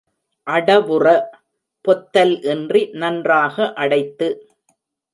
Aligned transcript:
அடைவுற—பொத்தல் 0.47 2.35
இன்றி 2.43 2.89
நன்றாக 2.93 3.73
அடைத்து. 3.75 4.29